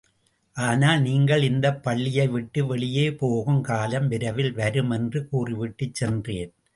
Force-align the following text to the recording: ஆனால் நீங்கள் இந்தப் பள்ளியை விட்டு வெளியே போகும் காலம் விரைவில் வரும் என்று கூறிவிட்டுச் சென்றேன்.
ஆனால் 0.55 1.01
நீங்கள் 1.01 1.41
இந்தப் 1.41 1.83
பள்ளியை 1.83 2.27
விட்டு 2.27 2.65
வெளியே 2.65 3.13
போகும் 3.13 3.61
காலம் 3.61 4.07
விரைவில் 4.07 4.51
வரும் 4.51 4.89
என்று 4.89 5.27
கூறிவிட்டுச் 5.27 5.95
சென்றேன். 5.95 6.51